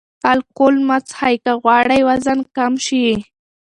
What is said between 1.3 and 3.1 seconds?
که غواړئ وزن کم شي.